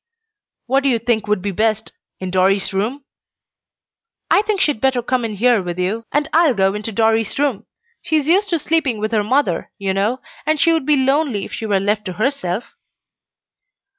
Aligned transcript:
"What 0.65 0.81
do 0.81 0.89
you 0.89 0.97
think 0.97 1.27
would 1.27 1.43
be 1.43 1.51
best? 1.51 1.91
In 2.19 2.31
Dorry's 2.31 2.73
room?" 2.73 3.05
"I 4.31 4.41
think 4.41 4.59
she'd 4.59 4.81
better 4.81 5.03
come 5.03 5.23
in 5.23 5.35
here 5.35 5.61
with 5.61 5.77
you, 5.77 6.05
and 6.11 6.27
I'll 6.33 6.55
go 6.55 6.73
into 6.73 6.91
Dorry's 6.91 7.37
room. 7.37 7.67
She 8.01 8.15
is 8.15 8.25
used 8.27 8.49
to 8.49 8.57
sleeping 8.57 8.97
with 8.99 9.11
her 9.11 9.23
mother, 9.23 9.71
you 9.77 9.93
know, 9.93 10.19
and 10.43 10.59
she 10.59 10.73
would 10.73 10.87
be 10.87 10.97
lonely 10.97 11.45
if 11.45 11.53
she 11.53 11.67
were 11.67 11.79
left 11.79 12.05
to 12.05 12.13
herself." 12.13 12.73